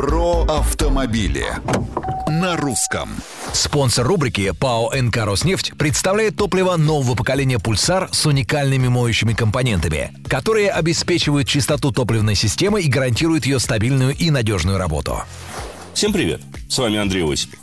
[0.00, 1.44] Про автомобили
[2.26, 3.10] на русском.
[3.52, 10.70] Спонсор рубрики ПАО «НК Роснефть» представляет топливо нового поколения «Пульсар» с уникальными моющими компонентами, которые
[10.70, 15.20] обеспечивают чистоту топливной системы и гарантируют ее стабильную и надежную работу.
[15.92, 16.40] Всем привет!
[16.70, 17.58] С вами Андрей Осипов.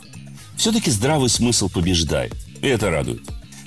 [0.56, 3.22] Все-таки здравый смысл побеждает, и это радует.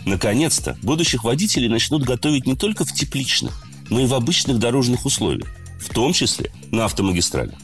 [0.05, 3.51] Наконец-то будущих водителей начнут готовить не только в тепличных,
[3.89, 7.55] но и в обычных дорожных условиях, в том числе на автомагистралях.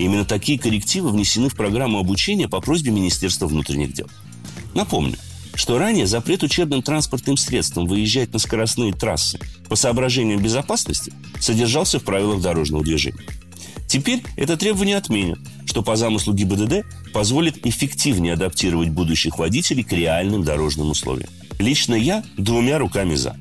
[0.00, 4.06] Именно такие коррективы внесены в программу обучения по просьбе Министерства внутренних дел.
[4.72, 5.16] Напомню,
[5.54, 12.04] что ранее запрет учебным транспортным средствам выезжать на скоростные трассы по соображениям безопасности содержался в
[12.04, 13.20] правилах дорожного движения.
[13.88, 20.44] Теперь это требование отменят, что по замыслу ГИБДД позволит эффективнее адаптировать будущих водителей к реальным
[20.44, 21.28] дорожным условиям.
[21.58, 23.36] Лично я двумя руками за.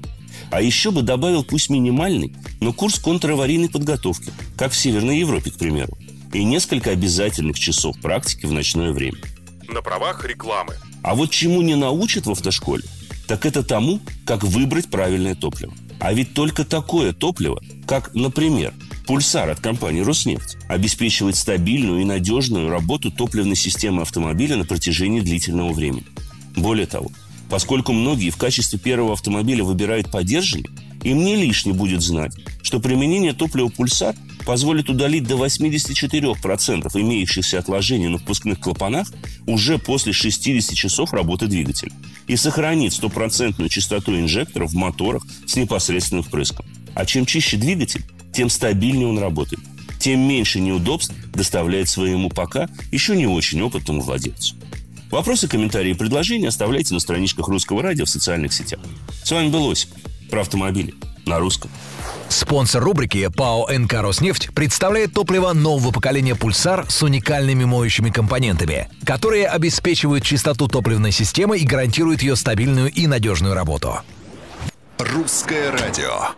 [0.52, 5.58] А еще бы добавил пусть минимальный, но курс контраварийной подготовки, как в Северной Европе, к
[5.58, 5.98] примеру
[6.34, 9.18] и несколько обязательных часов практики в ночное время.
[9.68, 10.76] На правах рекламы.
[11.04, 12.84] А вот чему не научат в автошколе,
[13.28, 15.74] так это тому, как выбрать правильное топливо.
[16.00, 18.74] А ведь только такое топливо, как, например,
[19.06, 25.74] Пульсар от компании «Роснефть» обеспечивает стабильную и надежную работу топливной системы автомобиля на протяжении длительного
[25.74, 26.06] времени.
[26.56, 27.12] Более того,
[27.50, 30.70] поскольку многие в качестве первого автомобиля выбирают поддержанный,
[31.04, 38.08] им не лишне будет знать, что применение топлива «Пульсар» позволит удалить до 84% имеющихся отложений
[38.08, 39.08] на впускных клапанах
[39.46, 41.92] уже после 60 часов работы двигателя
[42.28, 46.66] и сохранит стопроцентную частоту инжекторов в моторах с непосредственным впрыском.
[46.96, 49.62] А чем чище двигатель, тем стабильнее он работает,
[50.00, 54.56] тем меньше неудобств доставляет своему пока еще не очень опытному владельцу.
[55.12, 58.80] Вопросы, комментарии и предложения оставляйте на страничках Русского радио в социальных сетях.
[59.24, 59.90] С вами был Осип
[60.30, 60.94] про автомобили
[61.26, 61.70] на русском.
[62.28, 69.48] Спонсор рубрики ПАО «НК Роснефть» представляет топливо нового поколения «Пульсар» с уникальными моющими компонентами, которые
[69.48, 74.00] обеспечивают чистоту топливной системы и гарантируют ее стабильную и надежную работу.
[75.00, 76.30] Русское радио.